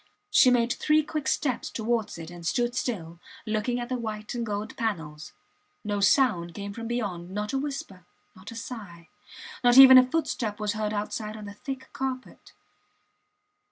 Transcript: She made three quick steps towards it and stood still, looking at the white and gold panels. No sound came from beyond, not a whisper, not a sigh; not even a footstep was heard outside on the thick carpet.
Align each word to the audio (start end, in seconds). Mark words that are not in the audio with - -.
She 0.31 0.49
made 0.49 0.73
three 0.73 1.03
quick 1.03 1.27
steps 1.27 1.69
towards 1.69 2.17
it 2.17 2.31
and 2.31 2.43
stood 2.43 2.73
still, 2.75 3.19
looking 3.45 3.79
at 3.79 3.87
the 3.87 3.99
white 3.99 4.33
and 4.33 4.43
gold 4.43 4.75
panels. 4.75 5.31
No 5.83 5.99
sound 5.99 6.55
came 6.55 6.73
from 6.73 6.87
beyond, 6.87 7.29
not 7.29 7.53
a 7.53 7.59
whisper, 7.59 8.07
not 8.35 8.49
a 8.49 8.55
sigh; 8.55 9.09
not 9.63 9.77
even 9.77 9.99
a 9.99 10.09
footstep 10.09 10.59
was 10.59 10.73
heard 10.73 10.91
outside 10.91 11.37
on 11.37 11.45
the 11.45 11.53
thick 11.53 11.93
carpet. 11.93 12.51